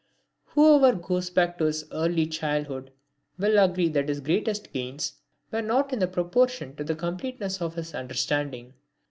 [0.55, 2.91] Whoever goes back to his early childhood
[3.37, 5.19] will agree that his greatest gains
[5.51, 8.73] were not in proportion to the completeness of his understanding.